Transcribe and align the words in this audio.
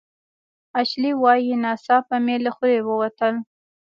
اشلي 0.79 1.11
وايي 1.21 1.53
"ناڅاپه 1.63 2.15
مې 2.25 2.35
له 2.43 2.51
خولې 2.55 2.79
ووتل 2.83 3.35